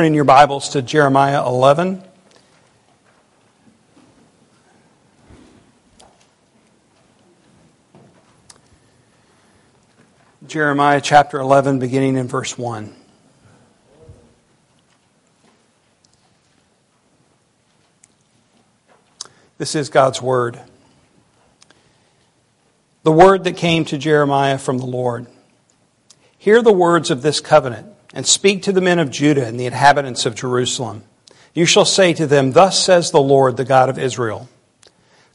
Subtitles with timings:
[0.00, 2.02] in your Bibles to Jeremiah 11.
[10.48, 12.92] Jeremiah chapter 11, beginning in verse 1.
[19.58, 20.60] This is God's word.
[23.04, 25.28] The word that came to Jeremiah from the Lord.
[26.36, 29.66] Hear the words of this covenant and speak to the men of Judah and the
[29.66, 31.04] inhabitants of Jerusalem.
[31.52, 34.48] You shall say to them, Thus says the Lord, the God of Israel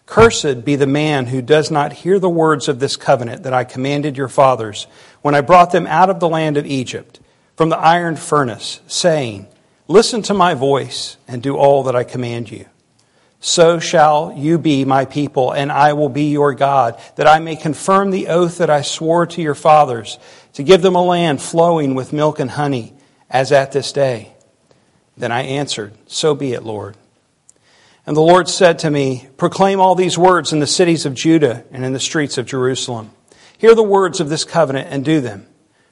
[0.09, 3.63] Cursed be the man who does not hear the words of this covenant that I
[3.63, 4.87] commanded your fathers
[5.21, 7.19] when I brought them out of the land of Egypt,
[7.55, 9.45] from the iron furnace, saying,
[9.87, 12.65] Listen to my voice and do all that I command you.
[13.39, 17.55] So shall you be my people, and I will be your God, that I may
[17.55, 20.17] confirm the oath that I swore to your fathers
[20.53, 22.93] to give them a land flowing with milk and honey,
[23.29, 24.33] as at this day.
[25.17, 26.95] Then I answered, So be it, Lord.
[28.05, 31.63] And the Lord said to me, Proclaim all these words in the cities of Judah
[31.71, 33.11] and in the streets of Jerusalem.
[33.57, 35.45] Hear the words of this covenant and do them.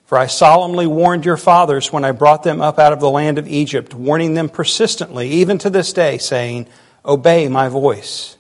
[0.05, 3.37] For I solemnly warned your fathers when I brought them up out of the land
[3.37, 6.67] of Egypt, warning them persistently, even to this day, saying,
[7.05, 8.36] Obey my voice.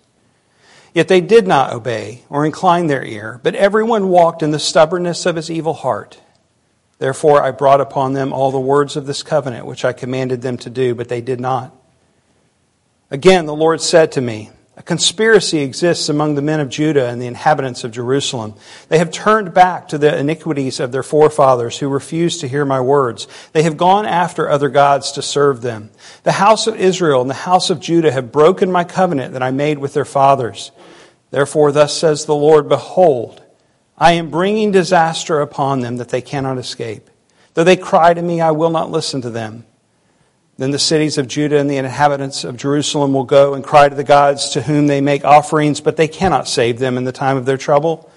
[0.97, 5.27] Yet they did not obey or incline their ear, but everyone walked in the stubbornness
[5.27, 6.19] of his evil heart.
[6.97, 10.57] Therefore I brought upon them all the words of this covenant which I commanded them
[10.57, 11.71] to do, but they did not.
[13.11, 17.21] Again, the Lord said to me, A conspiracy exists among the men of Judah and
[17.21, 18.55] the inhabitants of Jerusalem.
[18.89, 22.81] They have turned back to the iniquities of their forefathers who refused to hear my
[22.81, 23.27] words.
[23.53, 25.91] They have gone after other gods to serve them.
[26.23, 29.51] The house of Israel and the house of Judah have broken my covenant that I
[29.51, 30.71] made with their fathers.
[31.31, 33.43] Therefore, thus says the Lord Behold,
[33.97, 37.09] I am bringing disaster upon them that they cannot escape.
[37.53, 39.65] Though they cry to me, I will not listen to them.
[40.57, 43.95] Then the cities of Judah and the inhabitants of Jerusalem will go and cry to
[43.95, 47.37] the gods to whom they make offerings, but they cannot save them in the time
[47.37, 48.11] of their trouble.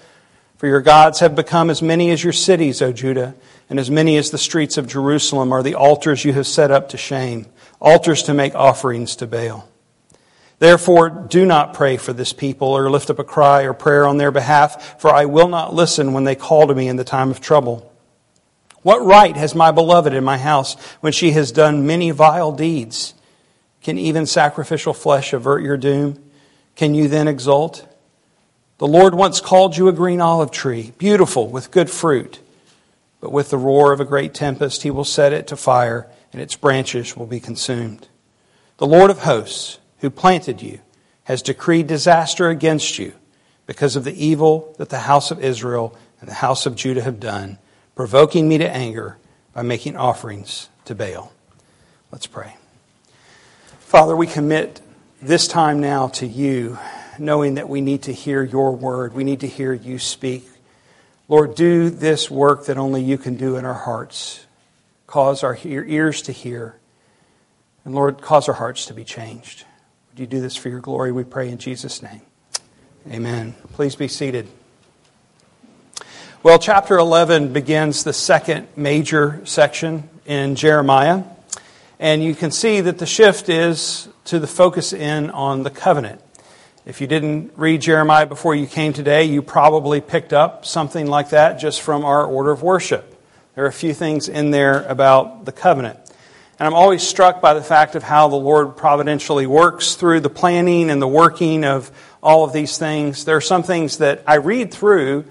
[0.57, 3.35] For your gods have become as many as your cities, O Judah,
[3.69, 6.89] and as many as the streets of Jerusalem are the altars you have set up
[6.89, 7.47] to shame,
[7.79, 9.67] altars to make offerings to Baal.
[10.61, 14.17] Therefore, do not pray for this people or lift up a cry or prayer on
[14.17, 17.31] their behalf, for I will not listen when they call to me in the time
[17.31, 17.91] of trouble.
[18.83, 23.15] What right has my beloved in my house when she has done many vile deeds?
[23.81, 26.23] Can even sacrificial flesh avert your doom?
[26.75, 27.87] Can you then exult?
[28.77, 32.39] The Lord once called you a green olive tree, beautiful with good fruit.
[33.19, 36.39] But with the roar of a great tempest, he will set it to fire, and
[36.39, 38.07] its branches will be consumed.
[38.77, 40.79] The Lord of hosts, who planted you,
[41.23, 43.13] has decreed disaster against you
[43.65, 47.19] because of the evil that the house of Israel and the house of Judah have
[47.19, 47.57] done,
[47.95, 49.17] provoking me to anger
[49.53, 51.31] by making offerings to Baal.
[52.11, 52.57] Let's pray.
[53.79, 54.81] Father, we commit
[55.21, 56.77] this time now to you,
[57.19, 59.13] knowing that we need to hear your word.
[59.13, 60.47] We need to hear you speak.
[61.27, 64.45] Lord, do this work that only you can do in our hearts.
[65.07, 66.75] Cause our ears to hear.
[67.85, 69.65] And Lord, cause our hearts to be changed.
[70.21, 71.11] You do this for your glory?
[71.11, 72.21] We pray in Jesus' name.
[73.09, 73.55] Amen.
[73.73, 74.47] Please be seated.
[76.43, 81.23] Well, chapter 11 begins the second major section in Jeremiah.
[81.99, 86.21] And you can see that the shift is to the focus in on the covenant.
[86.85, 91.31] If you didn't read Jeremiah before you came today, you probably picked up something like
[91.31, 93.19] that just from our order of worship.
[93.55, 95.97] There are a few things in there about the covenant.
[96.61, 100.29] And I'm always struck by the fact of how the Lord providentially works through the
[100.29, 101.91] planning and the working of
[102.21, 103.25] all of these things.
[103.25, 105.25] There are some things that I read through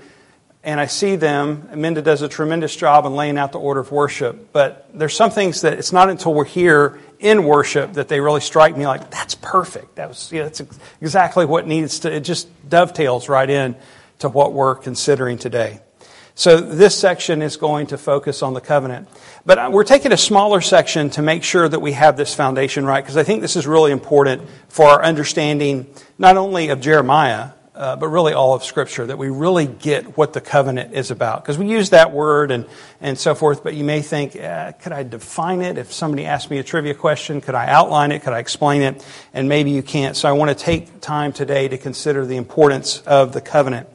[0.64, 1.68] and I see them.
[1.76, 4.52] Minda does a tremendous job in laying out the order of worship.
[4.52, 8.40] But there's some things that it's not until we're here in worship that they really
[8.40, 9.94] strike me like, that's perfect.
[9.94, 10.62] That was, yeah, that's
[11.00, 13.76] exactly what needs to, it just dovetails right in
[14.18, 15.78] to what we're considering today.
[16.40, 19.08] So this section is going to focus on the covenant.
[19.44, 23.04] But we're taking a smaller section to make sure that we have this foundation right,
[23.04, 25.86] because I think this is really important for our understanding
[26.16, 30.32] not only of Jeremiah, uh, but really all of Scripture, that we really get what
[30.32, 31.44] the covenant is about.
[31.44, 32.64] Because we use that word and,
[33.02, 35.76] and so forth, but you may think, uh, could I define it?
[35.76, 38.22] If somebody asked me a trivia question, could I outline it?
[38.22, 39.06] Could I explain it?
[39.34, 40.16] And maybe you can't.
[40.16, 43.88] So I want to take time today to consider the importance of the covenant.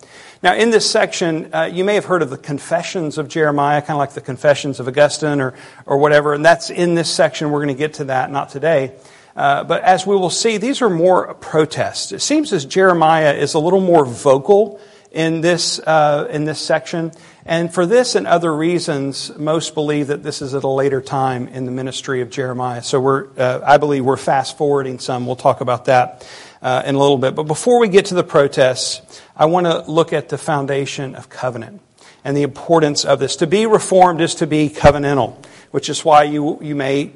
[0.46, 3.94] Now, in this section, uh, you may have heard of the Confessions of Jeremiah, kind
[3.94, 5.56] of like the Confessions of Augustine or,
[5.88, 7.50] or whatever, and that's in this section.
[7.50, 8.94] We're going to get to that, not today.
[9.36, 12.12] Uh, but as we will see, these are more protests.
[12.12, 14.80] It seems as Jeremiah is a little more vocal
[15.12, 17.12] in this, uh, in this section.
[17.44, 21.48] And for this and other reasons, most believe that this is at a later time
[21.48, 22.84] in the ministry of Jeremiah.
[22.84, 25.26] So we're, uh, I believe we're fast forwarding some.
[25.26, 26.28] We'll talk about that
[26.62, 27.36] uh, in a little bit.
[27.36, 31.30] But before we get to the protests, I want to look at the foundation of
[31.30, 31.82] covenant
[32.24, 33.36] and the importance of this.
[33.38, 35.36] To be reformed is to be covenantal,
[35.72, 37.12] which is why you, you may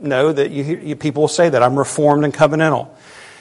[0.00, 2.88] know that you, you, people will say that I'm reformed and covenantal.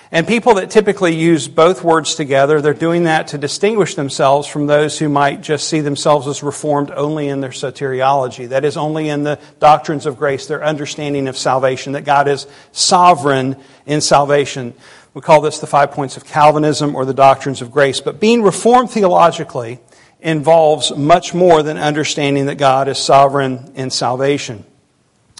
[0.10, 4.66] And people that typically use both words together, they're doing that to distinguish themselves from
[4.66, 8.48] those who might just see themselves as reformed only in their soteriology.
[8.48, 12.48] That is, only in the doctrines of grace, their understanding of salvation, that God is
[12.72, 14.76] sovereign in salvation.
[15.18, 18.02] We call this the five points of Calvinism or the doctrines of grace.
[18.02, 19.80] But being reformed theologically
[20.22, 24.64] involves much more than understanding that God is sovereign in salvation.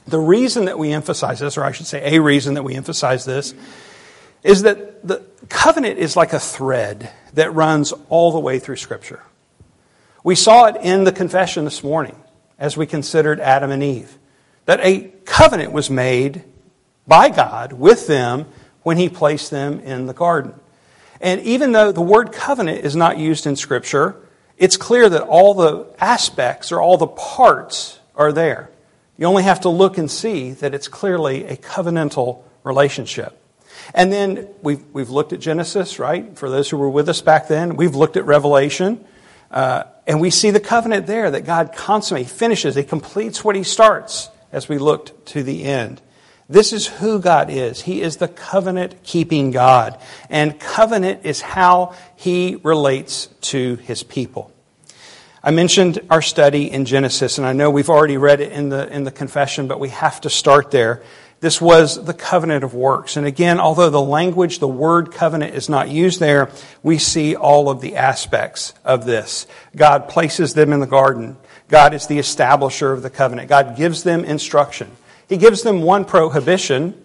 [0.08, 3.24] The reason that we emphasize this, or I should say a reason that we emphasize
[3.24, 3.54] this,
[4.42, 9.22] is that the covenant is like a thread that runs all the way through Scripture.
[10.24, 12.16] We saw it in the confession this morning
[12.58, 14.18] as we considered Adam and Eve,
[14.66, 16.46] that a covenant was made
[17.06, 18.48] by God with them
[18.88, 20.54] when He placed them in the garden.
[21.20, 24.16] And even though the word covenant is not used in Scripture,
[24.58, 28.70] it's clear that all the aspects or all the parts are there.
[29.18, 33.38] You only have to look and see that it's clearly a covenantal relationship.
[33.94, 36.38] And then we've, we've looked at Genesis, right?
[36.38, 39.04] For those who were with us back then, we've looked at Revelation.
[39.52, 43.64] Uh, and we see the covenant there that God consummates, finishes, He completes what He
[43.64, 46.02] starts as we looked to the end.
[46.50, 47.82] This is who God is.
[47.82, 50.00] He is the covenant keeping God.
[50.30, 54.52] And covenant is how He relates to His people.
[55.44, 58.88] I mentioned our study in Genesis, and I know we've already read it in the,
[58.94, 61.04] in the confession, but we have to start there.
[61.40, 63.16] This was the covenant of works.
[63.16, 66.50] And again, although the language, the word covenant is not used there,
[66.82, 69.46] we see all of the aspects of this.
[69.76, 71.38] God places them in the garden.
[71.68, 73.50] God is the establisher of the covenant.
[73.50, 74.90] God gives them instruction.
[75.28, 77.02] He gives them one prohibition.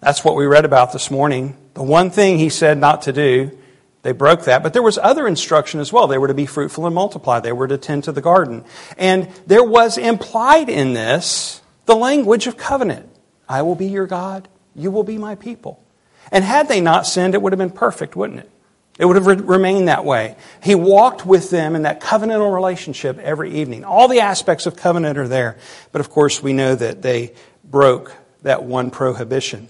[0.00, 1.56] That's what we read about this morning.
[1.74, 3.56] The one thing he said not to do,
[4.02, 4.62] they broke that.
[4.62, 6.06] But there was other instruction as well.
[6.06, 7.40] They were to be fruitful and multiply.
[7.40, 8.64] They were to tend to the garden.
[8.98, 13.08] And there was implied in this the language of covenant.
[13.48, 14.48] I will be your God.
[14.74, 15.82] You will be my people.
[16.30, 18.50] And had they not sinned, it would have been perfect, wouldn't it?
[18.98, 20.36] It would have re- remained that way.
[20.62, 23.84] He walked with them in that covenantal relationship every evening.
[23.84, 25.58] All the aspects of covenant are there.
[25.92, 27.34] But of course, we know that they
[27.70, 28.12] broke
[28.42, 29.68] that one prohibition.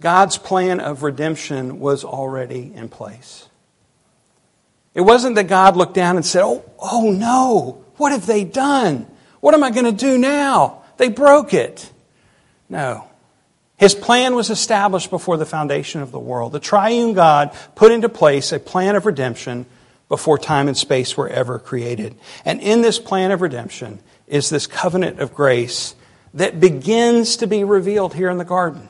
[0.00, 3.48] God's plan of redemption was already in place.
[4.94, 9.06] It wasn't that God looked down and said, Oh, oh no, what have they done?
[9.40, 10.82] What am I going to do now?
[10.98, 11.90] They broke it.
[12.68, 13.08] No.
[13.76, 16.52] His plan was established before the foundation of the world.
[16.52, 19.66] The triune God put into place a plan of redemption
[20.08, 22.14] before time and space were ever created.
[22.44, 25.94] And in this plan of redemption is this covenant of grace
[26.34, 28.88] that begins to be revealed here in the garden.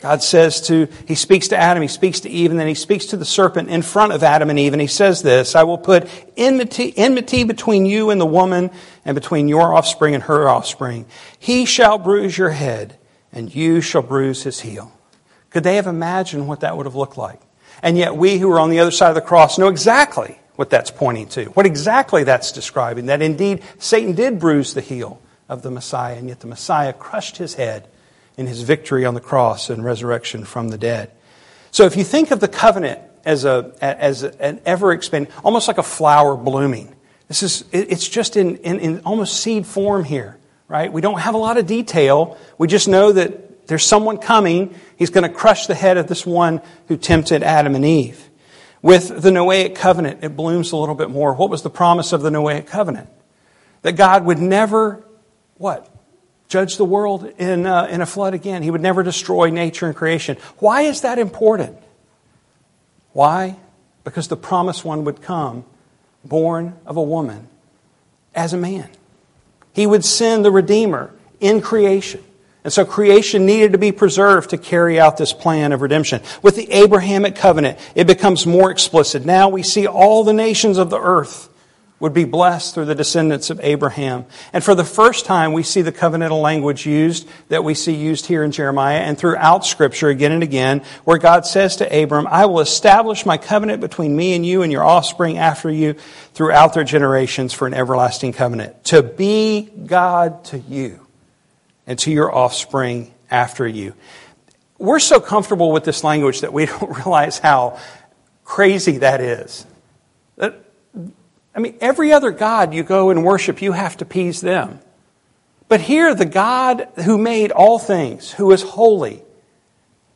[0.00, 3.06] God says to, He speaks to Adam, He speaks to Eve, and then He speaks
[3.06, 5.78] to the serpent in front of Adam and Eve, and He says this I will
[5.78, 8.70] put enmity, enmity between you and the woman,
[9.04, 11.06] and between your offspring and her offspring.
[11.38, 12.96] He shall bruise your head,
[13.32, 14.92] and you shall bruise his heel.
[15.50, 17.40] Could they have imagined what that would have looked like?
[17.82, 20.70] And yet, we who are on the other side of the cross know exactly what
[20.70, 23.06] that's pointing to, what exactly that's describing.
[23.06, 27.38] That indeed, Satan did bruise the heel of the Messiah, and yet the Messiah crushed
[27.38, 27.88] his head
[28.36, 31.10] in his victory on the cross and resurrection from the dead.
[31.70, 35.78] So if you think of the covenant as, a, as an ever expanding, almost like
[35.78, 36.94] a flower blooming,
[37.28, 40.90] this is, it's just in, in, in almost seed form here, right?
[40.90, 42.38] We don't have a lot of detail.
[42.56, 44.74] We just know that there's someone coming.
[44.96, 48.30] He's going to crush the head of this one who tempted Adam and Eve.
[48.80, 51.34] With the Noahic covenant, it blooms a little bit more.
[51.34, 53.10] What was the promise of the Noahic covenant?
[53.82, 55.04] That God would never,
[55.58, 55.88] what?
[56.48, 58.62] judge the world in, uh, in a flood again.
[58.62, 60.36] He would never destroy nature and creation.
[60.58, 61.76] Why is that important?
[63.12, 63.56] Why?
[64.04, 65.64] Because the promised one would come
[66.24, 67.48] born of a woman
[68.34, 68.88] as a man.
[69.72, 72.24] He would send the Redeemer in creation.
[72.64, 76.20] And so creation needed to be preserved to carry out this plan of redemption.
[76.42, 79.24] With the Abrahamic covenant, it becomes more explicit.
[79.24, 81.48] Now we see all the nations of the earth
[82.00, 84.24] would be blessed through the descendants of Abraham.
[84.52, 88.26] And for the first time, we see the covenantal language used that we see used
[88.26, 92.46] here in Jeremiah and throughout Scripture again and again, where God says to Abram, I
[92.46, 95.94] will establish my covenant between me and you and your offspring after you
[96.34, 101.04] throughout their generations for an everlasting covenant, to be God to you
[101.86, 103.94] and to your offspring after you.
[104.78, 107.80] We're so comfortable with this language that we don't realize how
[108.44, 109.66] crazy that is.
[111.58, 114.78] I mean, every other God you go and worship, you have to appease them.
[115.66, 119.24] But here, the God who made all things, who is holy,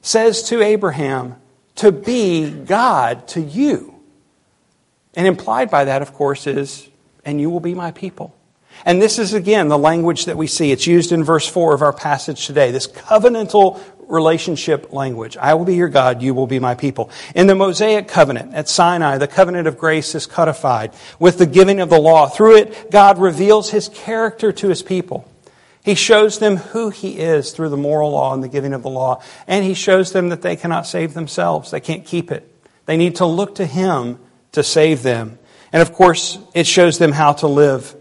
[0.02, 1.34] says to Abraham
[1.74, 3.96] to be God to you.
[5.14, 6.88] And implied by that, of course, is,
[7.24, 8.32] and you will be my people.
[8.86, 10.70] And this is again the language that we see.
[10.70, 12.70] It's used in verse 4 of our passage today.
[12.70, 15.36] This covenantal relationship language.
[15.36, 17.10] I will be your God, you will be my people.
[17.34, 21.80] In the Mosaic covenant at Sinai, the covenant of grace is codified with the giving
[21.80, 22.28] of the law.
[22.28, 25.28] Through it, God reveals his character to his people.
[25.84, 28.90] He shows them who he is through the moral law and the giving of the
[28.90, 29.22] law.
[29.48, 31.70] And he shows them that they cannot save themselves.
[31.70, 32.48] They can't keep it.
[32.86, 34.18] They need to look to him
[34.52, 35.38] to save them.
[35.72, 37.96] And of course, it shows them how to live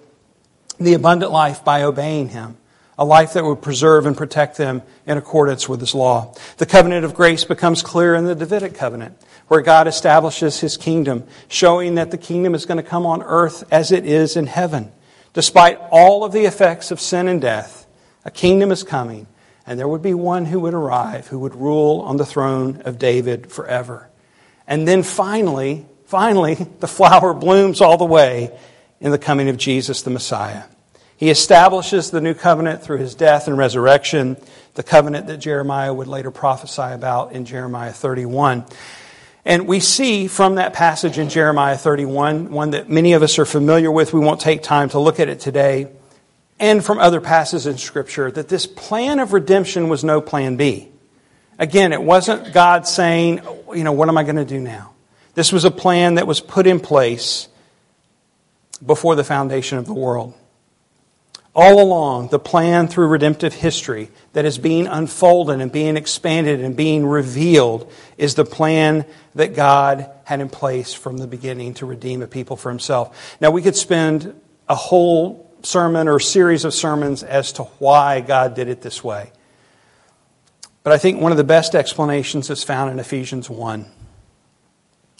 [0.79, 2.57] the abundant life by obeying him
[3.01, 6.31] a life that would preserve and protect them in accordance with his law.
[6.57, 9.17] The covenant of grace becomes clear in the Davidic covenant,
[9.47, 13.63] where God establishes his kingdom, showing that the kingdom is going to come on earth
[13.71, 14.91] as it is in heaven.
[15.33, 17.87] Despite all of the effects of sin and death,
[18.23, 19.25] a kingdom is coming,
[19.65, 22.99] and there would be one who would arrive who would rule on the throne of
[22.99, 24.11] David forever.
[24.67, 28.55] And then finally, finally, the flower blooms all the way
[28.99, 30.65] in the coming of Jesus the Messiah.
[31.21, 34.37] He establishes the new covenant through his death and resurrection,
[34.73, 38.65] the covenant that Jeremiah would later prophesy about in Jeremiah 31.
[39.45, 43.45] And we see from that passage in Jeremiah 31, one that many of us are
[43.45, 45.91] familiar with, we won't take time to look at it today,
[46.59, 50.89] and from other passages in Scripture, that this plan of redemption was no plan B.
[51.59, 53.41] Again, it wasn't God saying,
[53.75, 54.95] you know, what am I going to do now?
[55.35, 57.47] This was a plan that was put in place
[58.83, 60.33] before the foundation of the world.
[61.53, 66.77] All along, the plan through redemptive history that is being unfolded and being expanded and
[66.77, 69.05] being revealed is the plan
[69.35, 73.37] that God had in place from the beginning to redeem a people for himself.
[73.41, 74.39] Now, we could spend
[74.69, 79.33] a whole sermon or series of sermons as to why God did it this way.
[80.83, 83.85] But I think one of the best explanations is found in Ephesians 1.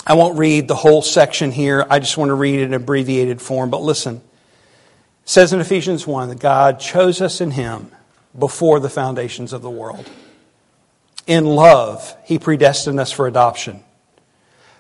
[0.07, 1.85] I won't read the whole section here.
[1.89, 3.69] I just want to read it in abbreviated form.
[3.69, 4.21] But listen
[5.25, 7.91] says in Ephesians 1 that God chose us in Him
[8.37, 10.09] before the foundations of the world.
[11.27, 13.83] In love, He predestined us for adoption.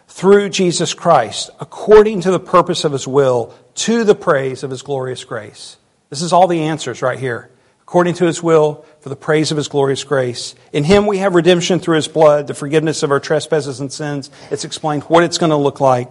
[0.07, 4.81] Through Jesus Christ, according to the purpose of His will, to the praise of His
[4.81, 5.77] glorious grace.
[6.09, 7.49] This is all the answers right here.
[7.81, 10.55] According to His will, for the praise of His glorious grace.
[10.73, 14.29] In Him we have redemption through His blood, the forgiveness of our trespasses and sins.
[14.49, 16.09] It's explained what it's going to look like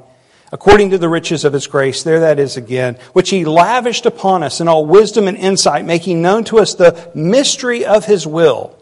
[0.52, 4.42] according to the riches of his grace, there that is again, which he lavished upon
[4.42, 8.76] us in all wisdom and insight, making known to us the mystery of his will,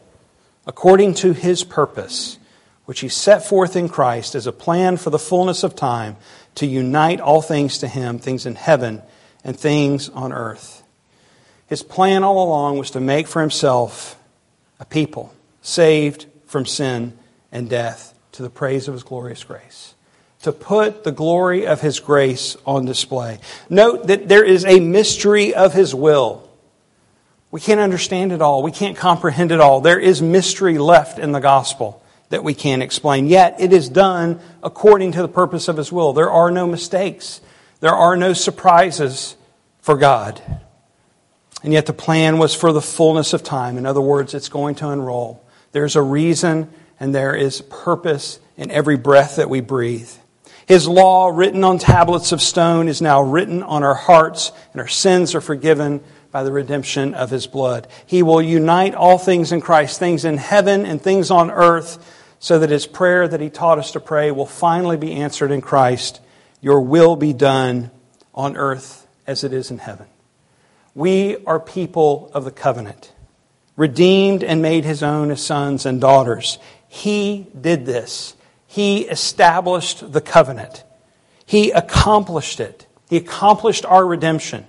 [0.66, 2.38] according to his purpose,
[2.86, 6.16] which he set forth in Christ as a plan for the fullness of time
[6.54, 9.02] to unite all things to him, things in heaven
[9.44, 10.82] and things on earth.
[11.66, 14.18] His plan all along was to make for himself
[14.80, 17.16] a people saved from sin
[17.52, 19.94] and death to the praise of his glorious grace
[20.42, 23.40] to put the glory of His grace on display.
[23.68, 26.48] Note that there is a mystery of His will.
[27.50, 28.62] We can't understand it all.
[28.62, 29.80] We can't comprehend it all.
[29.80, 33.26] There is mystery left in the gospel that we can't explain.
[33.26, 36.12] Yet it is done according to the purpose of His will.
[36.12, 37.40] There are no mistakes.
[37.80, 39.36] There are no surprises
[39.80, 40.42] for God.
[41.62, 43.78] And yet the plan was for the fullness of time.
[43.78, 45.44] In other words, it's going to unroll.
[45.72, 50.10] There's a reason and there is purpose in every breath that we breathe.
[50.68, 54.86] His law, written on tablets of stone, is now written on our hearts, and our
[54.86, 57.88] sins are forgiven by the redemption of His blood.
[58.04, 62.58] He will unite all things in Christ, things in heaven and things on earth, so
[62.58, 66.20] that His prayer that He taught us to pray will finally be answered in Christ.
[66.60, 67.90] Your will be done
[68.34, 70.06] on earth as it is in heaven.
[70.94, 73.10] We are people of the covenant,
[73.74, 76.58] redeemed and made His own as sons and daughters.
[76.88, 78.34] He did this.
[78.70, 80.84] He established the covenant.
[81.46, 82.86] He accomplished it.
[83.08, 84.66] He accomplished our redemption.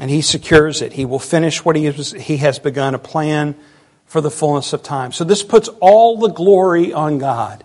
[0.00, 0.92] And He secures it.
[0.92, 3.56] He will finish what He has, he has begun, a plan
[4.06, 5.10] for the fullness of time.
[5.10, 7.64] So this puts all the glory on God.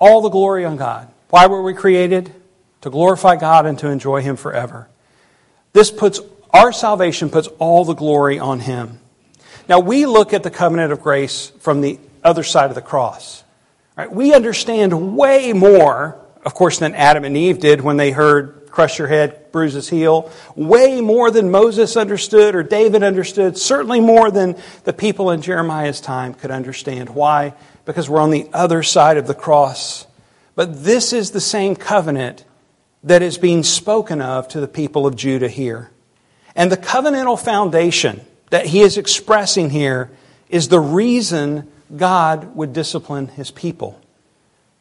[0.00, 1.08] All the glory on God.
[1.30, 2.34] Why were we created?
[2.80, 4.88] To glorify God and to enjoy Him forever.
[5.72, 8.98] This puts, our salvation puts all the glory on Him.
[9.68, 13.44] Now we look at the covenant of grace from the other side of the cross.
[13.96, 14.10] Right?
[14.10, 18.98] We understand way more, of course, than Adam and Eve did when they heard, crush
[18.98, 20.30] your head, bruise his heel.
[20.56, 23.58] Way more than Moses understood or David understood.
[23.58, 27.10] Certainly more than the people in Jeremiah's time could understand.
[27.10, 27.54] Why?
[27.84, 30.06] Because we're on the other side of the cross.
[30.54, 32.44] But this is the same covenant
[33.04, 35.90] that is being spoken of to the people of Judah here.
[36.54, 40.10] And the covenantal foundation that he is expressing here
[40.48, 44.00] is the reason God would discipline his people.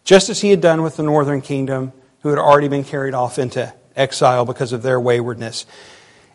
[0.04, 3.40] Just as he had done with the northern kingdom, who had already been carried off
[3.40, 5.66] into exile because of their waywardness.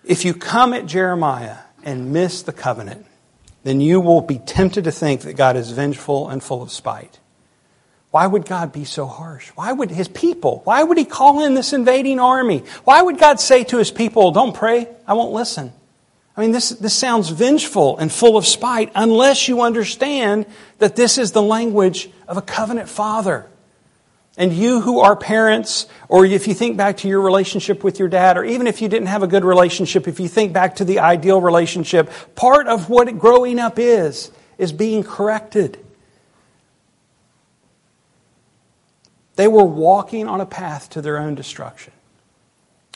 [0.05, 3.07] If you come at Jeremiah and miss the covenant,
[3.65, 7.19] then you will be tempted to think that God is vengeful and full of spite.
[8.11, 9.49] Why would God be so harsh?
[9.51, 12.63] Why would his people, why would he call in this invading army?
[12.85, 15.73] Why would God say to his people, don't pray, I won't listen?
[16.37, 20.45] I mean, this, this sounds vengeful and full of spite unless you understand
[20.79, 23.47] that this is the language of a covenant father.
[24.37, 28.09] And you who are parents, or if you think back to your relationship with your
[28.09, 30.85] dad, or even if you didn't have a good relationship, if you think back to
[30.85, 35.79] the ideal relationship, part of what growing up is, is being corrected.
[39.37, 41.95] They were walking on a path to their own destruction,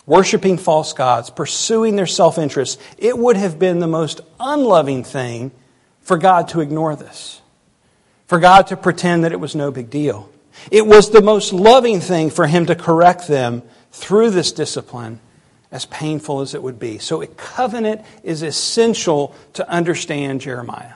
[0.06, 2.80] worshiping false gods, pursuing their self interest.
[2.98, 5.52] It would have been the most unloving thing
[6.00, 7.40] for God to ignore this,
[8.26, 10.30] for God to pretend that it was no big deal.
[10.70, 15.20] It was the most loving thing for him to correct them through this discipline,
[15.70, 16.98] as painful as it would be.
[16.98, 20.94] So, a covenant is essential to understand Jeremiah.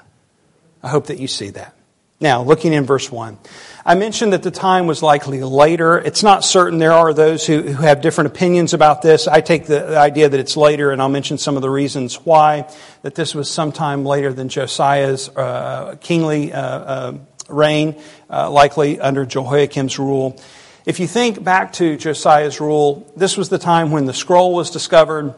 [0.83, 1.75] I hope that you see that.
[2.21, 3.39] Now, looking in verse 1,
[3.87, 5.99] I mentioned that the time was likely later.
[5.99, 6.79] It's not certain.
[6.79, 9.29] There are those who, who have different opinions about this.
[9.29, 12.67] I take the idea that it's later, and I'll mention some of the reasons why,
[13.03, 17.19] that this was sometime later than Josiah's uh, kingly uh, uh,
[17.51, 18.01] reign,
[18.31, 20.41] uh, likely under Jehoiakim's rule.
[20.87, 24.71] If you think back to Josiah's rule, this was the time when the scroll was
[24.71, 25.35] discovered.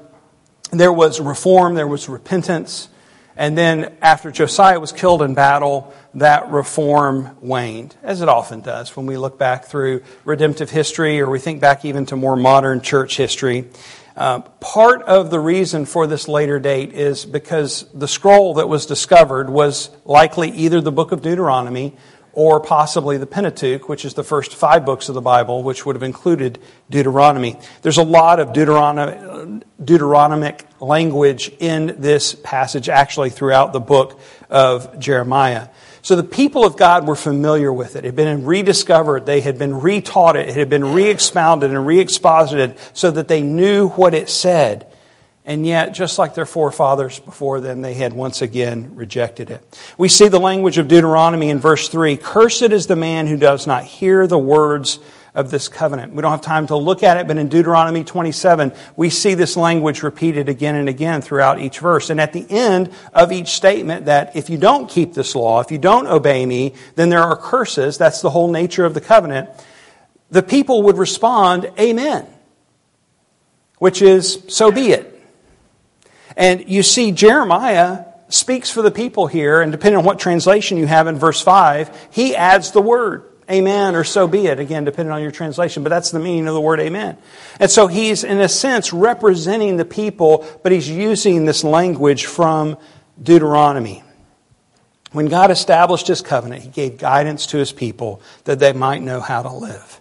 [0.71, 2.89] There was reform, there was repentance,
[3.37, 8.97] and then after Josiah was killed in battle, that reform waned, as it often does
[8.97, 12.81] when we look back through redemptive history or we think back even to more modern
[12.81, 13.69] church history.
[14.17, 18.87] Uh, part of the reason for this later date is because the scroll that was
[18.87, 21.95] discovered was likely either the book of Deuteronomy
[22.37, 25.97] or possibly the Pentateuch, which is the first five books of the Bible, which would
[25.97, 26.59] have included
[26.91, 27.57] Deuteronomy.
[27.81, 34.21] There's a lot of Deuteronomic language in this passage, actually, throughout the book
[34.51, 35.69] of Jeremiah.
[36.03, 38.01] So the people of God were familiar with it.
[38.01, 39.25] It had been rediscovered.
[39.25, 40.51] They had been retaught it.
[40.51, 44.87] It had been re-expounded and re-exposited so that they knew what it said.
[45.49, 49.81] And yet, just like their forefathers before them, they had once again rejected it.
[49.97, 53.65] We see the language of Deuteronomy in verse 3 Cursed is the man who does
[53.65, 54.99] not hear the words
[55.37, 56.15] of this covenant.
[56.15, 59.57] We don't have time to look at it, but in Deuteronomy 27, we see this
[59.57, 62.11] language repeated again and again throughout each verse.
[62.11, 65.71] And at the end of each statement, that if you don't keep this law, if
[65.71, 67.99] you don't obey me, then there are curses.
[67.99, 69.51] That's the whole nature of the covenant.
[70.31, 72.27] The people would respond, Amen,
[73.79, 75.16] which is, so be it.
[76.37, 80.87] And you see, Jeremiah speaks for the people here, and depending on what translation you
[80.87, 85.13] have in verse 5, he adds the word amen or so be it, again, depending
[85.13, 87.17] on your translation, but that's the meaning of the word amen.
[87.61, 92.77] And so he's, in a sense, representing the people, but he's using this language from
[93.23, 94.03] Deuteronomy.
[95.13, 99.21] When God established his covenant, he gave guidance to his people that they might know
[99.21, 100.01] how to live.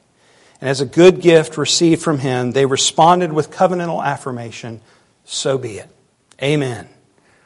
[0.59, 4.81] And as a good gift received from him, they responded with covenantal affirmation
[5.23, 5.94] so be it.
[6.41, 6.89] Amen.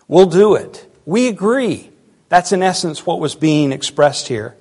[0.08, 0.86] We'll do it.
[1.06, 1.90] We agree.
[2.30, 4.56] That's in essence what was being expressed here.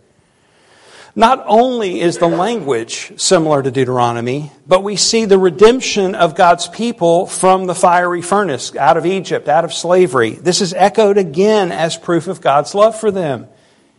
[1.17, 6.69] Not only is the language similar to Deuteronomy, but we see the redemption of God's
[6.69, 10.31] people from the fiery furnace, out of Egypt, out of slavery.
[10.31, 13.49] This is echoed again as proof of God's love for them.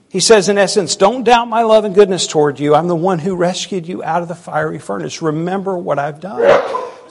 [0.10, 2.74] He says, in essence, don't doubt my love and goodness toward you.
[2.74, 5.22] I'm the one who rescued you out of the fiery furnace.
[5.22, 6.63] Remember what I've done.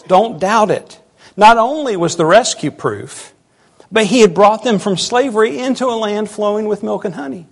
[0.07, 1.01] Don't doubt it.
[1.39, 3.33] Not only was the rescue proof,
[3.93, 7.47] but he had brought them from slavery into a land flowing with milk and honey.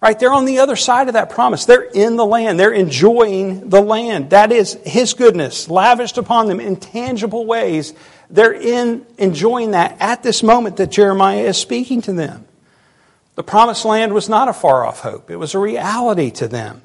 [0.00, 0.18] Right?
[0.18, 1.66] They're on the other side of that promise.
[1.66, 2.58] They're in the land.
[2.58, 4.30] They're enjoying the land.
[4.30, 7.92] That is His goodness lavished upon them in tangible ways.
[8.30, 12.46] They're in enjoying that at this moment that Jeremiah is speaking to them.
[13.34, 15.30] The promised land was not a far off hope.
[15.30, 16.80] It was a reality to them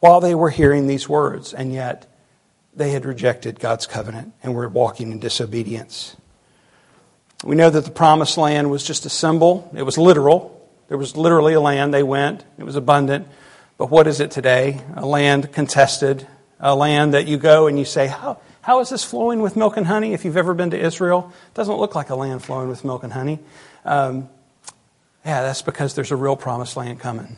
[0.00, 1.52] while they were hearing these words.
[1.52, 2.06] And yet
[2.78, 6.16] they had rejected God's covenant and were walking in disobedience.
[7.44, 9.70] We know that the promised land was just a symbol.
[9.76, 10.54] It was literal.
[10.88, 13.28] There was literally a land they went, it was abundant.
[13.76, 14.80] But what is it today?
[14.96, 16.26] A land contested,
[16.58, 19.76] a land that you go and you say, How, how is this flowing with milk
[19.76, 20.14] and honey?
[20.14, 23.04] If you've ever been to Israel, it doesn't look like a land flowing with milk
[23.04, 23.38] and honey.
[23.84, 24.28] Um,
[25.24, 27.36] yeah, that's because there's a real promised land coming.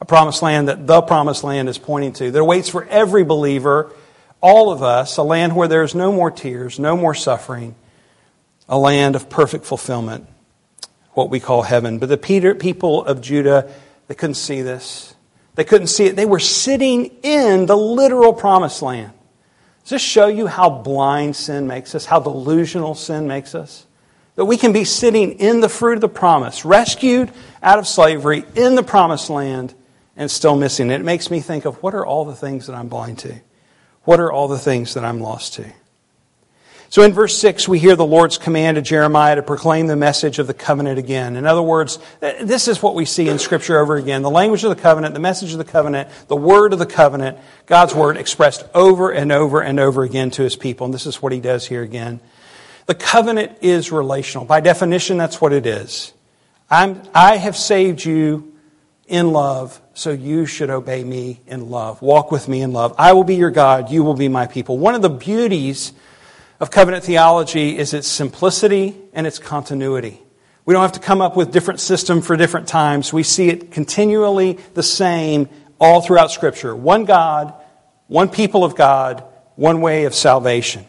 [0.00, 2.30] A promised land that the promised land is pointing to.
[2.30, 3.92] There waits for every believer
[4.40, 7.74] all of us, a land where there's no more tears, no more suffering,
[8.68, 10.26] a land of perfect fulfillment,
[11.12, 11.98] what we call heaven.
[11.98, 13.70] But the Peter, people of Judah,
[14.08, 15.14] they couldn't see this.
[15.56, 16.16] They couldn't see it.
[16.16, 19.12] They were sitting in the literal promised land.
[19.82, 23.86] Does this show you how blind sin makes us, how delusional sin makes us?
[24.36, 27.30] That we can be sitting in the fruit of the promise, rescued
[27.62, 29.74] out of slavery in the promised land,
[30.16, 31.00] and still missing it.
[31.00, 33.34] It makes me think of what are all the things that I'm blind to?
[34.04, 35.66] What are all the things that I'm lost to?
[36.88, 40.40] So in verse 6, we hear the Lord's command to Jeremiah to proclaim the message
[40.40, 41.36] of the covenant again.
[41.36, 44.22] In other words, this is what we see in Scripture over again.
[44.22, 47.38] The language of the covenant, the message of the covenant, the word of the covenant,
[47.66, 50.84] God's word expressed over and over and over again to his people.
[50.84, 52.18] And this is what he does here again.
[52.86, 54.44] The covenant is relational.
[54.44, 56.12] By definition, that's what it is.
[56.68, 58.52] I have saved you
[59.06, 62.00] in love, so you should obey me in love.
[62.00, 62.94] Walk with me in love.
[62.96, 63.90] I will be your God.
[63.90, 64.78] You will be my people.
[64.78, 65.92] One of the beauties
[66.58, 70.18] of covenant theology is its simplicity and its continuity.
[70.64, 73.12] We don't have to come up with different system for different times.
[73.12, 76.74] We see it continually the same all throughout Scripture.
[76.74, 77.52] One God,
[78.06, 79.22] one people of God,
[79.56, 80.86] one way of salvation.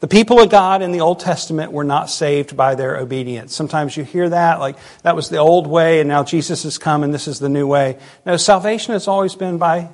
[0.00, 3.54] The people of God in the Old Testament were not saved by their obedience.
[3.54, 7.04] Sometimes you hear that, like that was the old way and now Jesus has come
[7.04, 7.98] and this is the new way.
[8.24, 9.90] No, salvation has always been by,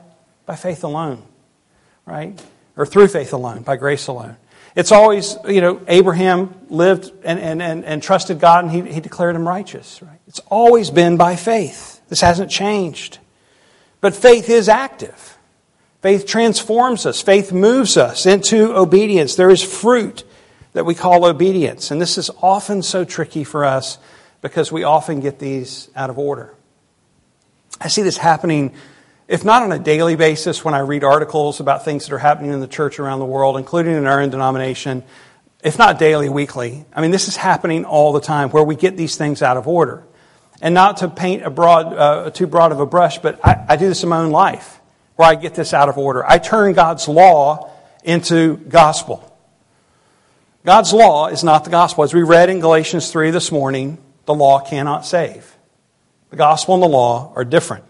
[0.46, 1.24] by faith alone,
[2.04, 2.40] right?
[2.76, 4.36] Or through faith alone, by grace alone.
[4.76, 9.00] It's always, you know, Abraham lived and, and, and, and trusted God and he, he
[9.00, 10.00] declared him righteous.
[10.02, 10.20] Right?
[10.28, 12.00] It's always been by faith.
[12.08, 13.18] This hasn't changed.
[14.00, 15.35] But faith is active.
[16.02, 17.20] Faith transforms us.
[17.20, 19.34] Faith moves us into obedience.
[19.34, 20.24] There is fruit
[20.72, 21.90] that we call obedience.
[21.90, 23.98] And this is often so tricky for us
[24.42, 26.54] because we often get these out of order.
[27.80, 28.74] I see this happening
[29.28, 32.52] if not on a daily basis, when I read articles about things that are happening
[32.52, 35.02] in the church around the world, including in our own denomination,
[35.64, 38.96] if not daily, weekly, I mean, this is happening all the time where we get
[38.96, 40.04] these things out of order.
[40.62, 43.76] And not to paint a broad, uh, too broad of a brush, but I, I
[43.76, 44.75] do this in my own life
[45.16, 46.24] where I get this out of order.
[46.24, 47.70] I turn God's law
[48.04, 49.32] into gospel.
[50.64, 52.04] God's law is not the gospel.
[52.04, 55.56] As we read in Galatians 3 this morning, the law cannot save.
[56.30, 57.84] The gospel and the law are different.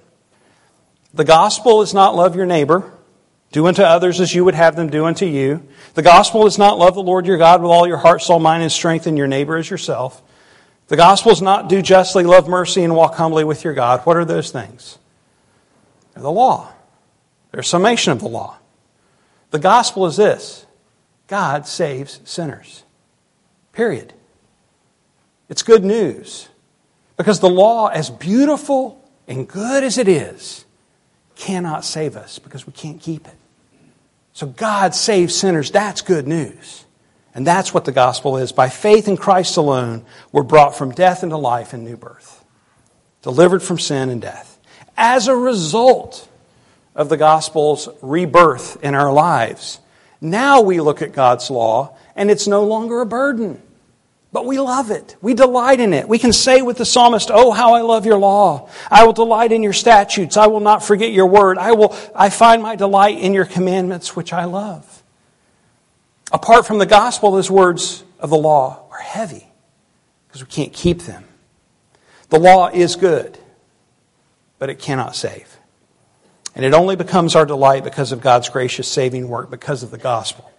[1.15, 2.93] The gospel is not love your neighbor.
[3.53, 5.67] Do unto others as you would have them do unto you.
[5.95, 8.62] The gospel is not love the Lord your God with all your heart, soul, mind,
[8.62, 10.23] and strength, and your neighbor as yourself.
[10.89, 14.01] The gospel is not do justly, love mercy, and walk humbly with your God.
[14.03, 14.99] What are those things?
[16.12, 16.73] They're the law.
[17.57, 18.59] They're a summation of the law.
[19.51, 20.66] The gospel is this
[21.27, 22.85] God saves sinners.
[23.73, 24.12] Period.
[25.49, 26.51] It's good news.
[27.16, 30.66] Because the law, as beautiful and good as it is,
[31.35, 33.37] cannot save us because we can't keep it.
[34.35, 35.71] So God saves sinners.
[35.71, 36.85] That's good news.
[37.35, 38.53] And that's what the gospel is.
[38.53, 42.45] By faith in Christ alone, we're brought from death into life and new birth,
[43.23, 44.59] delivered from sin and death.
[44.95, 46.29] As a result
[46.97, 49.79] of the gospel's rebirth in our lives,
[50.21, 53.63] now we look at God's law and it's no longer a burden.
[54.33, 55.17] But we love it.
[55.23, 56.09] We delight in it.
[56.09, 58.69] We can say with the psalmist, Oh, how I love your law.
[58.91, 60.37] I will delight in your statutes.
[60.37, 61.59] I will not forget your word.
[61.59, 65.03] I will, I find my delight in your commandments, which I love.
[66.33, 69.47] Apart from the gospel, those words of the law are heavy
[70.27, 71.25] because we can't keep them.
[72.29, 73.39] The law is good,
[74.59, 75.56] but it cannot save.
[76.57, 79.99] And it only becomes our delight because of God's gracious saving work, because of the
[79.99, 80.51] gospel.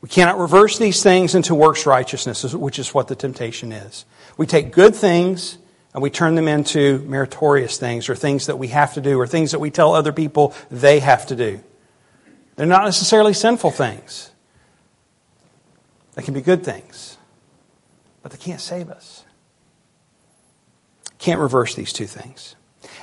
[0.00, 4.04] We cannot reverse these things into works righteousness, which is what the temptation is.
[4.36, 5.58] We take good things
[5.92, 9.26] and we turn them into meritorious things or things that we have to do or
[9.26, 11.58] things that we tell other people they have to do.
[12.54, 14.30] They're not necessarily sinful things.
[16.14, 17.18] They can be good things,
[18.22, 19.24] but they can't save us.
[21.18, 22.54] Can't reverse these two things.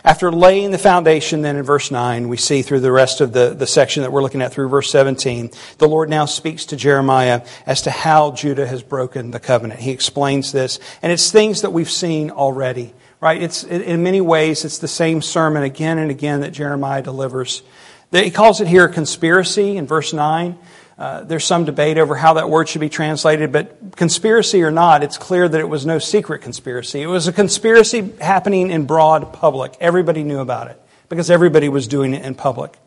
[0.05, 3.55] After laying the foundation, then in verse 9, we see through the rest of the,
[3.57, 7.45] the section that we're looking at through verse 17, the Lord now speaks to Jeremiah
[7.65, 9.79] as to how Judah has broken the covenant.
[9.79, 13.41] He explains this, and it's things that we've seen already, right?
[13.41, 17.63] It's, in many ways, it's the same sermon again and again that Jeremiah delivers.
[18.11, 20.57] He calls it here a conspiracy in verse 9.
[20.97, 25.03] Uh, there's some debate over how that word should be translated, but conspiracy or not,
[25.03, 27.01] it's clear that it was no secret conspiracy.
[27.01, 29.75] It was a conspiracy happening in broad public.
[29.79, 30.79] Everybody knew about it
[31.09, 32.77] because everybody was doing it in public.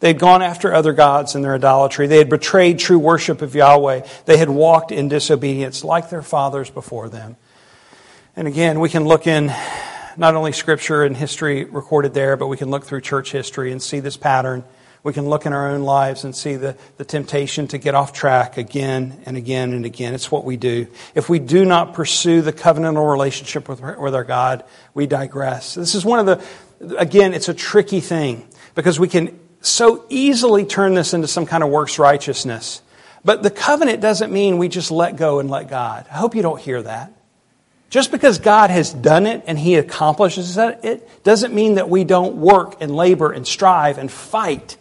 [0.00, 2.06] They'd gone after other gods in their idolatry.
[2.06, 4.06] They had betrayed true worship of Yahweh.
[4.26, 7.36] They had walked in disobedience like their fathers before them.
[8.36, 9.52] And again, we can look in
[10.16, 13.82] not only scripture and history recorded there, but we can look through church history and
[13.82, 14.62] see this pattern
[15.02, 18.12] We can look in our own lives and see the, the temptation to get off
[18.12, 20.14] track again and again and again.
[20.14, 20.88] It's what we do.
[21.14, 25.74] If we do not pursue the covenantal relationship with, with our God, we digress.
[25.74, 30.64] This is one of the, again, it's a tricky thing because we can so easily
[30.64, 32.82] turn this into some kind of works righteousness.
[33.24, 36.06] But the covenant doesn't mean we just let go and let God.
[36.10, 37.12] I hope you don't hear that.
[37.90, 42.36] Just because God has done it and He accomplishes it doesn't mean that we don't
[42.36, 44.76] work and labor and strive and fight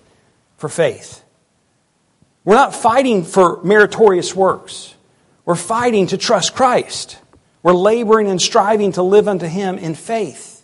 [0.58, 1.24] for faith.
[2.44, 4.94] We're not fighting for meritorious works.
[5.46, 7.18] We're fighting to trust Christ.
[7.64, 10.58] We're laboring and striving to live unto Him in faith.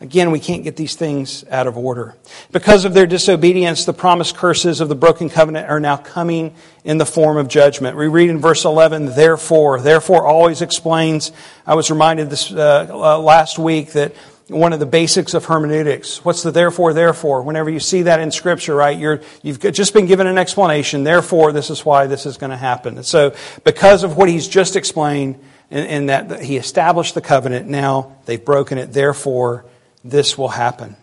[0.00, 2.16] Again, we can't get these things out of order.
[2.52, 6.54] Because of their disobedience, the promised curses of the broken covenant are now coming
[6.84, 7.96] in the form of judgment.
[7.96, 9.80] We read in verse 11, therefore.
[9.80, 11.32] Therefore always explains,
[11.66, 14.14] I was reminded this uh, uh, last week that
[14.48, 16.24] one of the basics of hermeneutics.
[16.24, 17.42] What's the therefore, therefore?
[17.42, 21.02] Whenever you see that in Scripture, right, you're, you've just been given an explanation.
[21.02, 22.96] Therefore, this is why this is going to happen.
[22.96, 25.38] And so, because of what he's just explained,
[25.70, 28.92] in, that he established the covenant, now they've broken it.
[28.92, 29.64] Therefore,
[30.04, 30.96] this will happen.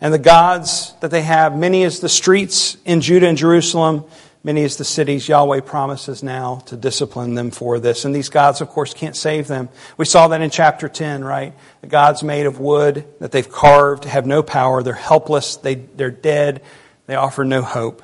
[0.00, 4.04] And the gods that they have, many as the streets in Judah and Jerusalem,
[4.44, 8.04] many as the cities, Yahweh promises now to discipline them for this.
[8.04, 9.68] And these gods, of course, can't save them.
[9.96, 11.54] We saw that in chapter 10, right?
[11.80, 14.82] The gods made of wood that they've carved have no power.
[14.82, 15.56] They're helpless.
[15.56, 16.62] They, they're dead.
[17.06, 18.02] They offer no hope.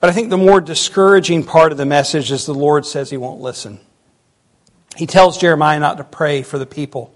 [0.00, 3.16] But I think the more discouraging part of the message is the Lord says he
[3.16, 3.78] won't listen.
[4.96, 7.14] He tells Jeremiah not to pray for the people.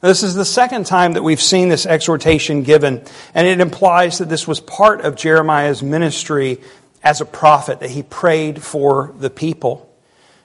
[0.00, 4.28] This is the second time that we've seen this exhortation given, and it implies that
[4.28, 6.60] this was part of Jeremiah's ministry
[7.02, 9.92] as a prophet, that he prayed for the people.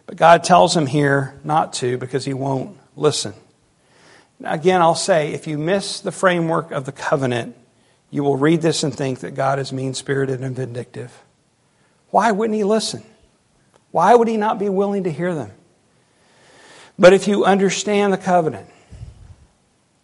[0.05, 3.33] But God tells him here not to because he won't listen.
[4.39, 7.55] Now, again, I'll say if you miss the framework of the covenant,
[8.11, 11.23] you will read this and think that God is mean spirited and vindictive.
[12.09, 13.03] Why wouldn't he listen?
[13.91, 15.51] Why would he not be willing to hear them?
[16.97, 18.69] But if you understand the covenant,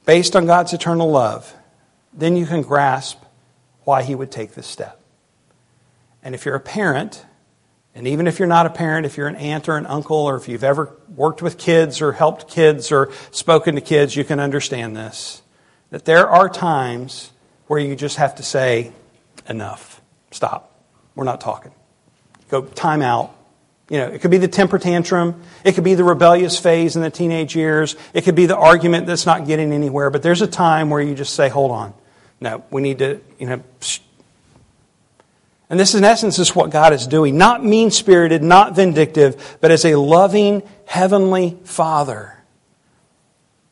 [0.06, 1.54] based on God's eternal love,
[2.14, 3.20] then you can grasp
[3.84, 4.99] why He would take this step.
[6.24, 7.26] And if you're a parent,
[7.96, 10.36] and even if you're not a parent, if you're an aunt or an uncle, or
[10.36, 14.40] if you've ever worked with kids or helped kids or spoken to kids, you can
[14.40, 15.42] understand this.
[15.90, 17.32] That there are times
[17.68, 18.92] where you just have to say,
[19.48, 20.02] enough,
[20.32, 20.80] stop,
[21.16, 21.72] we're not talking.
[22.50, 23.36] Go time out,
[23.90, 25.42] you know, it could be the temper tantrum.
[25.64, 27.96] It could be the rebellious phase in the teenage years.
[28.14, 30.12] It could be the argument that's not getting anywhere.
[30.12, 31.94] But there's a time where you just say, hold on.
[32.40, 33.64] No, we need to, you know.
[35.70, 37.38] And this, in essence, is what God is doing.
[37.38, 42.36] Not mean spirited, not vindictive, but as a loving heavenly Father.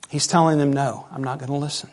[0.09, 1.89] He's telling them, no, I'm not going to listen.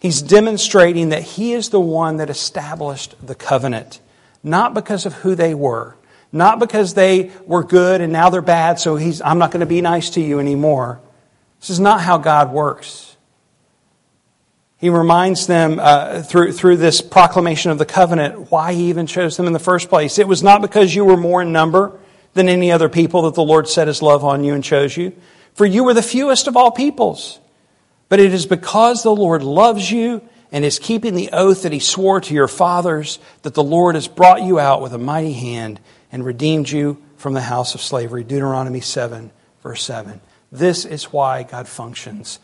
[0.00, 4.00] He's demonstrating that He is the one that established the covenant,
[4.42, 5.98] not because of who they were
[6.32, 9.66] not because they were good and now they're bad, so he's, I'm not going to
[9.66, 11.00] be nice to you anymore.
[11.60, 13.16] This is not how God works.
[14.78, 19.36] He reminds them uh, through, through this proclamation of the covenant why he even chose
[19.36, 20.18] them in the first place.
[20.18, 21.98] It was not because you were more in number
[22.34, 25.12] than any other people that the Lord set his love on you and chose you,
[25.54, 27.40] for you were the fewest of all peoples.
[28.08, 31.80] But it is because the Lord loves you and is keeping the oath that he
[31.80, 35.80] swore to your fathers that the Lord has brought you out with a mighty hand
[36.12, 38.22] and redeemed you from the house of slavery.
[38.22, 40.20] Deuteronomy 7, verse 7.
[40.52, 42.38] This is why God functions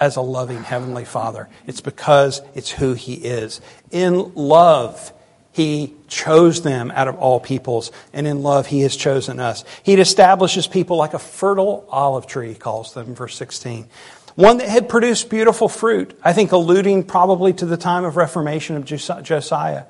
[0.00, 1.48] as a loving Heavenly Father.
[1.66, 3.60] It's because it's who He is.
[3.90, 5.12] In love,
[5.52, 9.64] He chose them out of all peoples, and in love, He has chosen us.
[9.82, 13.88] He establishes people like a fertile olive tree, He calls them, verse 16.
[14.36, 18.76] One that had produced beautiful fruit, I think alluding probably to the time of Reformation
[18.76, 19.84] of Josiah.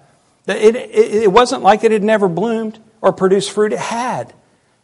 [0.47, 3.73] It, it, it wasn't like it had never bloomed or produced fruit.
[3.73, 4.35] It had.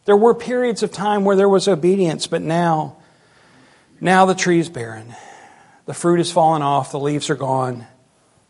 [0.05, 2.97] There were periods of time where there was obedience, but now,
[4.01, 5.15] now the tree is barren.
[5.85, 7.85] The fruit has fallen off, the leaves are gone,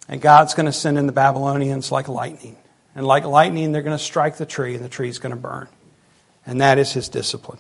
[0.08, 2.58] and God's going to send in the Babylonians like lightning.
[2.96, 5.40] And like lightning, they're going to strike the tree, and the tree is going to
[5.40, 5.68] burn.
[6.46, 7.60] And that is his discipline.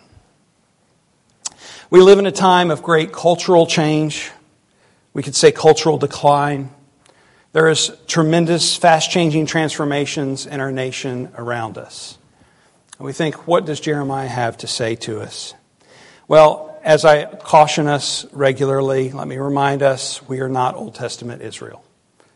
[1.89, 4.31] We live in a time of great cultural change.
[5.13, 6.69] We could say cultural decline.
[7.53, 12.17] There is tremendous, fast changing transformations in our nation around us.
[12.97, 15.53] And we think, what does Jeremiah have to say to us?
[16.27, 21.41] Well, as I caution us regularly, let me remind us we are not Old Testament
[21.41, 21.83] Israel.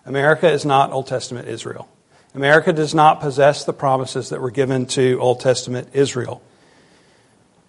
[0.05, 1.87] America is not Old Testament Israel.
[2.33, 6.41] America does not possess the promises that were given to Old Testament Israel.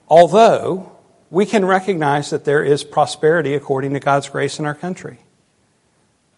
[0.08, 0.92] Although
[1.30, 5.18] we can recognize that there is prosperity according to God's grace in our country.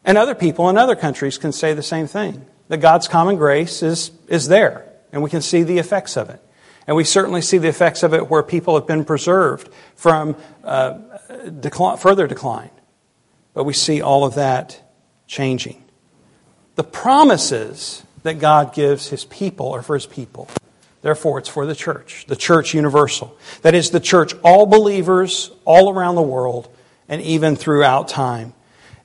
[0.05, 2.47] And other people in other countries can say the same thing.
[2.69, 6.41] that God's common grace is, is there, and we can see the effects of it.
[6.89, 10.95] And we certainly see the effects of it where people have been preserved from uh,
[11.61, 12.71] decline, further decline.
[13.53, 14.81] But we see all of that
[15.27, 15.85] changing.
[16.77, 20.49] The promises that God gives his people are for his people.
[21.03, 23.37] Therefore, it's for the church, the church universal.
[23.61, 26.75] That is, the church, all believers all around the world
[27.07, 28.55] and even throughout time.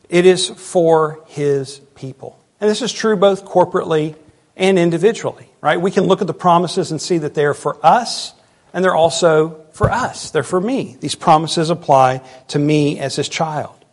[0.08, 2.40] It is for his people.
[2.62, 4.16] And this is true both corporately
[4.56, 5.80] and individually, right?
[5.80, 8.34] We can look at the promises and see that they are for us
[8.74, 10.32] and they're also for us.
[10.32, 10.98] They're for me.
[11.00, 13.84] These promises apply to me as his child.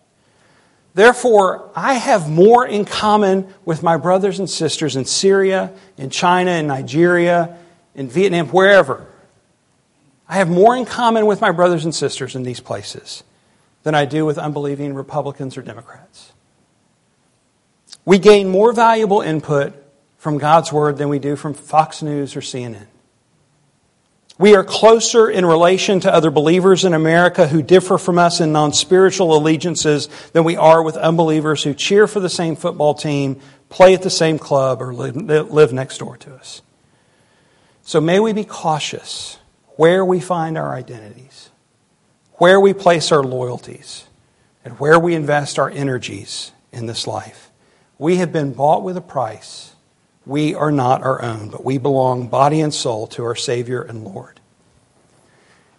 [0.94, 6.52] Therefore, I have more in common with my brothers and sisters in Syria, in China,
[6.52, 7.56] in Nigeria,
[7.94, 9.06] in Vietnam, wherever.
[10.28, 13.22] I have more in common with my brothers and sisters in these places
[13.82, 16.32] than I do with unbelieving Republicans or Democrats.
[18.04, 19.74] We gain more valuable input
[20.20, 22.86] from God's Word than we do from Fox News or CNN.
[24.36, 28.52] We are closer in relation to other believers in America who differ from us in
[28.52, 33.40] non spiritual allegiances than we are with unbelievers who cheer for the same football team,
[33.70, 36.60] play at the same club, or live next door to us.
[37.82, 39.38] So may we be cautious
[39.76, 41.48] where we find our identities,
[42.34, 44.04] where we place our loyalties,
[44.66, 47.50] and where we invest our energies in this life.
[47.98, 49.69] We have been bought with a price
[50.30, 54.04] we are not our own, but we belong body and soul to our Savior and
[54.04, 54.38] Lord.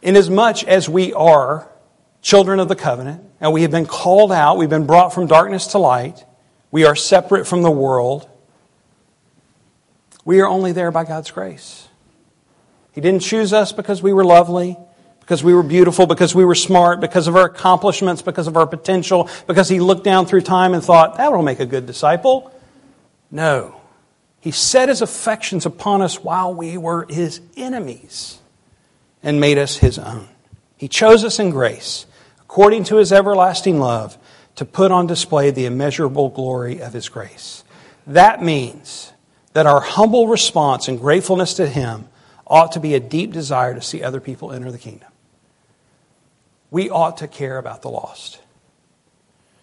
[0.02, 1.70] Inasmuch as we are
[2.22, 5.68] children of the covenant, and we have been called out, we've been brought from darkness
[5.68, 6.26] to light,
[6.70, 8.30] we are separate from the world,
[10.26, 11.88] we are only there by God's grace.
[12.92, 14.78] He didn't choose us because we were lovely,
[15.22, 18.68] because we were beautiful, because we were smart, because of our accomplishments, because of our
[18.68, 22.54] potential, because He looked down through time and thought, that will make a good disciple.
[23.32, 23.81] No.
[24.42, 28.40] He set his affections upon us while we were his enemies
[29.22, 30.28] and made us his own.
[30.76, 32.08] He chose us in grace,
[32.42, 34.18] according to his everlasting love,
[34.56, 37.64] to put on display the immeasurable glory of his grace.
[38.08, 39.14] That means
[39.54, 42.08] that our humble response and gratefulness to him
[42.48, 45.08] ought to be a deep desire to see other people enter the kingdom.
[46.72, 48.40] We ought to care about the lost.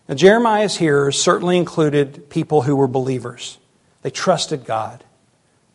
[0.08, 3.58] Now, Jeremiah's hearers certainly included people who were believers.
[4.02, 5.04] They trusted God.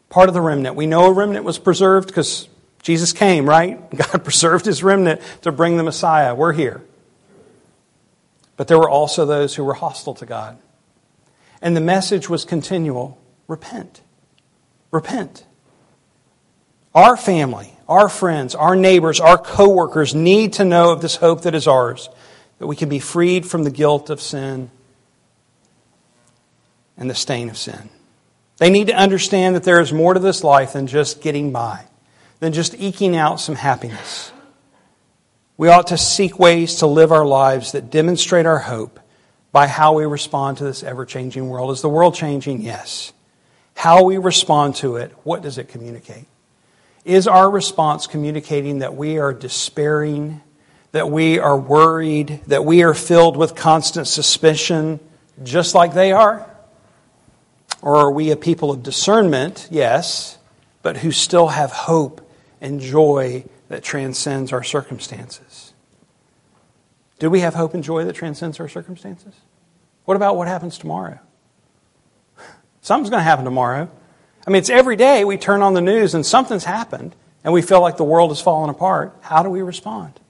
[0.09, 0.75] Part of the remnant.
[0.75, 2.47] We know a remnant was preserved because
[2.81, 3.89] Jesus came, right?
[3.95, 6.35] God preserved his remnant to bring the Messiah.
[6.35, 6.83] We're here.
[8.55, 10.57] But there were also those who were hostile to God.
[11.61, 14.01] And the message was continual repent.
[14.91, 15.45] Repent.
[16.93, 21.55] Our family, our friends, our neighbors, our coworkers need to know of this hope that
[21.55, 22.09] is ours,
[22.59, 24.69] that we can be freed from the guilt of sin
[26.95, 27.89] and the stain of sin.
[28.57, 31.85] They need to understand that there is more to this life than just getting by,
[32.39, 34.31] than just eking out some happiness.
[35.57, 38.99] We ought to seek ways to live our lives that demonstrate our hope
[39.51, 41.71] by how we respond to this ever changing world.
[41.71, 42.61] Is the world changing?
[42.61, 43.13] Yes.
[43.75, 46.25] How we respond to it, what does it communicate?
[47.05, 50.41] Is our response communicating that we are despairing,
[50.91, 54.99] that we are worried, that we are filled with constant suspicion,
[55.43, 56.49] just like they are?
[57.83, 59.67] Or are we a people of discernment?
[59.69, 60.37] Yes,
[60.83, 62.25] but who still have hope
[62.61, 65.73] and joy that transcends our circumstances?
[67.19, 69.33] Do we have hope and joy that transcends our circumstances?
[70.05, 71.19] What about what happens tomorrow?
[72.81, 73.91] Something's going to happen tomorrow.
[74.47, 77.61] I mean, it's every day we turn on the news and something's happened and we
[77.61, 79.13] feel like the world is falling apart.
[79.19, 80.21] How do we respond?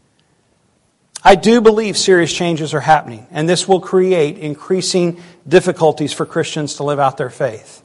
[1.24, 6.76] I do believe serious changes are happening, and this will create increasing difficulties for Christians
[6.76, 7.82] to live out their faith.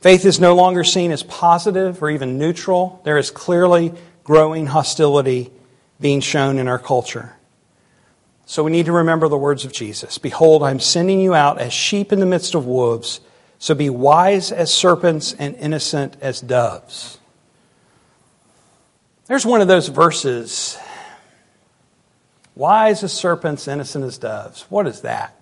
[0.00, 3.00] Faith is no longer seen as positive or even neutral.
[3.04, 5.52] There is clearly growing hostility
[6.00, 7.36] being shown in our culture.
[8.44, 11.72] So we need to remember the words of Jesus Behold, I'm sending you out as
[11.72, 13.20] sheep in the midst of wolves,
[13.60, 17.18] so be wise as serpents and innocent as doves.
[19.26, 20.76] There's one of those verses
[22.54, 24.62] Wise as serpents, innocent as doves.
[24.68, 25.34] What is that?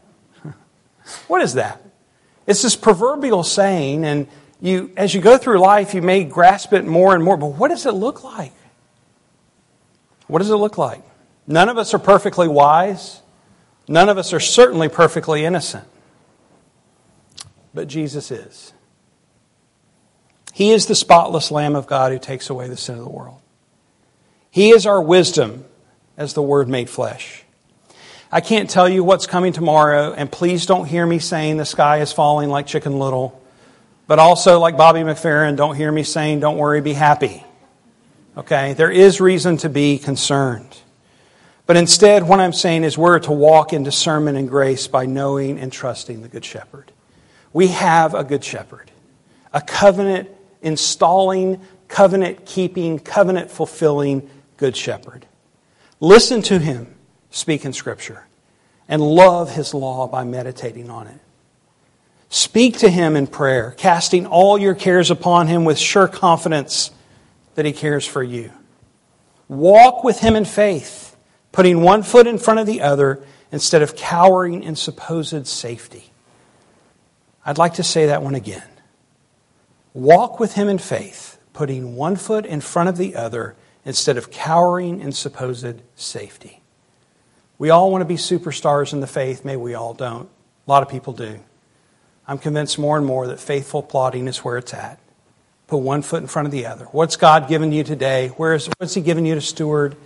[1.26, 1.82] what is that?
[2.46, 4.28] It's this proverbial saying, and
[4.60, 7.68] you, as you go through life, you may grasp it more and more, but what
[7.68, 8.52] does it look like?
[10.26, 11.02] What does it look like?
[11.46, 13.20] None of us are perfectly wise.
[13.88, 15.86] None of us are certainly perfectly innocent.
[17.74, 18.72] But Jesus is.
[20.52, 23.40] He is the spotless Lamb of God who takes away the sin of the world.
[24.50, 25.64] He is our wisdom
[26.20, 27.42] as the Word made flesh.
[28.30, 32.02] I can't tell you what's coming tomorrow, and please don't hear me saying the sky
[32.02, 33.42] is falling like Chicken Little
[34.06, 37.44] But also, like Bobby McFerrin, don't hear me saying, don't worry, be happy.
[38.36, 38.72] Okay?
[38.72, 40.76] There is reason to be concerned.
[41.64, 45.60] But instead, what I'm saying is we're to walk in discernment and grace by knowing
[45.60, 46.90] and trusting the Good Shepherd.
[47.52, 48.90] We have a Good Shepherd,
[49.52, 50.28] a covenant
[50.60, 55.24] installing, covenant keeping, covenant fulfilling Good Shepherd.
[56.00, 56.94] Listen to him
[57.30, 58.26] speak in Scripture
[58.88, 61.20] and love his law by meditating on it.
[62.30, 66.90] Speak to him in prayer, casting all your cares upon him with sure confidence
[67.54, 68.50] that he cares for you.
[69.48, 71.16] Walk with him in faith,
[71.52, 76.10] putting one foot in front of the other instead of cowering in supposed safety.
[77.44, 78.62] I'd like to say that one again.
[79.92, 84.30] Walk with him in faith, putting one foot in front of the other instead of
[84.30, 86.60] cowering in supposed safety.
[87.58, 89.44] We all want to be superstars in the faith.
[89.44, 90.28] Maybe we all don't.
[90.66, 91.40] A lot of people do.
[92.26, 94.98] I'm convinced more and more that faithful plodding is where it's at.
[95.66, 96.86] Put one foot in front of the other.
[96.86, 98.28] What's God given you today?
[98.28, 99.96] Where is, what's He given you to steward?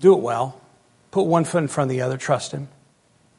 [0.00, 0.60] Do it well.
[1.10, 2.16] Put one foot in front of the other.
[2.16, 2.68] Trust Him.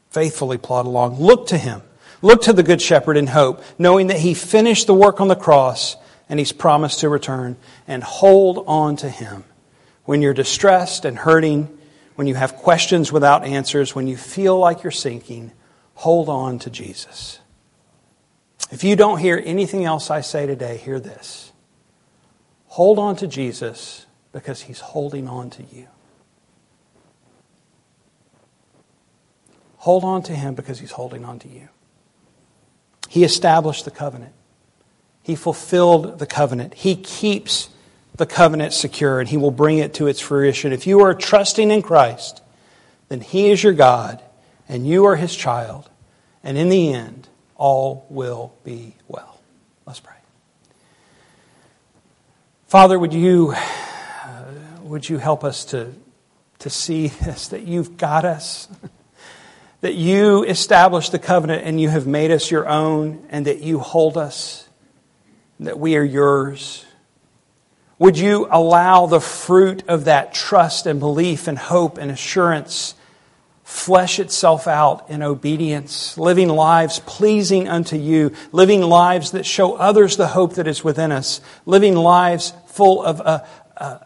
[0.10, 1.20] Faithfully plod along.
[1.20, 1.82] Look to Him.
[2.22, 5.36] Look to the Good Shepherd in hope, knowing that He finished the work on the
[5.36, 5.96] cross
[6.34, 7.58] and He's promised to return.
[7.88, 9.44] And hold on to Him.
[10.06, 11.78] When you're distressed and hurting,
[12.16, 15.52] when you have questions without answers, when you feel like you're sinking,
[15.94, 17.40] hold on to Jesus.
[18.72, 21.52] If you don't hear anything else I say today, hear this.
[22.66, 25.88] Hold on to Jesus because he's holding on to you.
[29.78, 31.70] Hold on to him because he's holding on to you.
[33.08, 34.34] He established the covenant.
[35.24, 36.76] He fulfilled the covenant.
[36.76, 37.70] He keeps
[38.16, 40.72] the covenant secure and he will bring it to its fruition.
[40.72, 42.42] If you are trusting in Christ,
[43.10, 44.22] then he is your God
[44.70, 45.90] and you are his child.
[46.44, 49.40] And in the end, all will be well.
[49.86, 50.14] Let's pray.
[52.68, 54.44] Father, would you, uh,
[54.82, 55.94] would you help us to,
[56.60, 58.68] to see this, that you've got us,
[59.82, 63.80] that you established the covenant and you have made us your own, and that you
[63.80, 64.68] hold us,
[65.66, 66.86] that we are yours.
[68.00, 72.96] Would you allow the fruit of that trust and belief and hope and assurance
[73.64, 80.18] flesh itself out in obedience, living lives pleasing unto you, living lives that show others
[80.18, 83.48] the hope that is within us, living lives full of a,
[83.78, 84.06] a,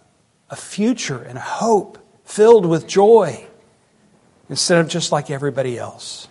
[0.51, 3.45] a future and a hope, filled with joy,
[4.49, 6.27] instead of just like everybody else.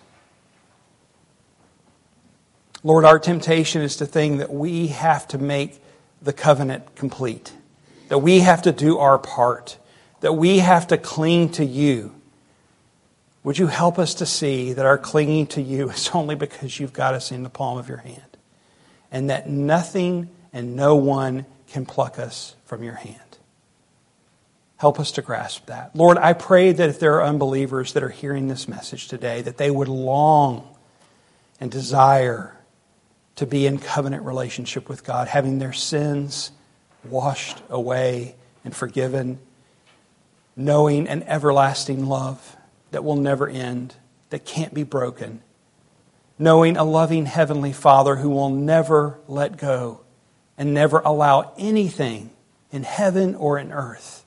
[2.83, 5.81] Lord, our temptation is to think that we have to make
[6.21, 7.53] the covenant complete,
[8.09, 9.77] that we have to do our part,
[10.21, 12.13] that we have to cling to you
[13.47, 16.91] would you help us to see that our clinging to you is only because you've
[16.91, 18.37] got us in the palm of your hand
[19.09, 23.21] and that nothing and no one can pluck us from your hand?
[24.75, 25.95] Help us to grasp that.
[25.95, 29.55] Lord, I pray that if there are unbelievers that are hearing this message today, that
[29.55, 30.67] they would long
[31.61, 32.56] and desire
[33.37, 36.51] to be in covenant relationship with God, having their sins
[37.03, 38.35] washed away
[38.65, 39.39] and forgiven,
[40.55, 42.57] knowing an everlasting love
[42.91, 43.95] that will never end,
[44.31, 45.41] that can't be broken,
[46.39, 50.01] knowing a loving Heavenly Father who will never let go
[50.57, 52.31] and never allow anything
[52.71, 54.25] in heaven or in earth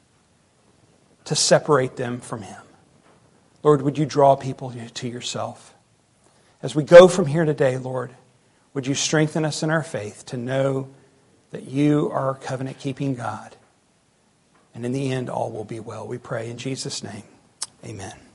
[1.24, 2.62] to separate them from Him.
[3.64, 5.74] Lord, would you draw people to yourself?
[6.62, 8.14] As we go from here today, Lord,
[8.74, 10.88] would you strengthen us in our faith to know
[11.50, 13.56] that you are covenant keeping God?
[14.74, 16.06] And in the end, all will be well.
[16.06, 17.24] We pray in Jesus' name.
[17.84, 18.29] Amen.